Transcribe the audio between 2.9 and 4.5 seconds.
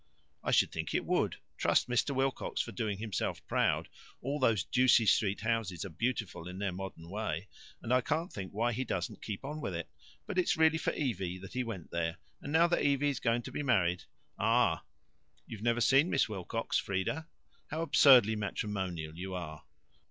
himself proud. All